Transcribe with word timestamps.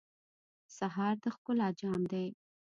سهار 0.77 1.15
د 1.23 1.25
ښکلا 1.35 1.69
جام 1.79 2.01
دی. 2.11 2.27